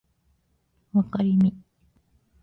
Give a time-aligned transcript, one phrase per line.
[0.93, 1.55] わかりみ